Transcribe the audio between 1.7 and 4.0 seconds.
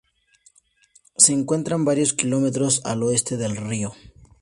varios kilómetros al oeste del río